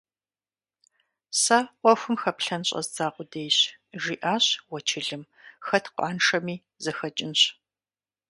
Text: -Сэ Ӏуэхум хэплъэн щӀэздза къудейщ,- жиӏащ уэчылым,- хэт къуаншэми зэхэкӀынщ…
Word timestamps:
-Сэ 1.41 1.57
Ӏуэхум 1.79 2.15
хэплъэн 2.21 2.63
щӀэздза 2.67 3.07
къудейщ,- 3.13 3.57
жиӏащ 4.01 4.45
уэчылым,- 4.71 5.23
хэт 5.65 5.85
къуаншэми 5.93 6.55
зэхэкӀынщ… 6.83 7.41